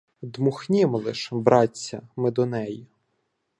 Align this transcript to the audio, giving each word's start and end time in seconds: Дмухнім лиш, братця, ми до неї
Дмухнім 0.21 0.95
лиш, 0.95 1.29
братця, 1.33 2.01
ми 2.15 2.31
до 2.31 2.45
неї 2.45 2.87